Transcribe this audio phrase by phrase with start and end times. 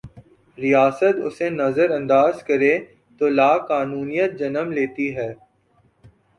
[0.57, 2.73] ریاست اسے نظر انداز کرے
[3.21, 5.31] تولاقانونیت جنم لیتی ہے۔